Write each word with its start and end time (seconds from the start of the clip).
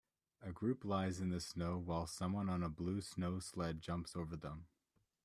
A 0.41 0.51
group 0.51 0.83
lies 0.83 1.19
in 1.21 1.29
the 1.29 1.39
snow 1.39 1.77
while 1.77 2.07
someone 2.07 2.49
on 2.49 2.63
a 2.63 2.69
blue 2.69 3.01
snow 3.01 3.37
sled 3.37 3.81
jumps 3.81 4.15
over 4.15 4.35
them. 4.35 4.65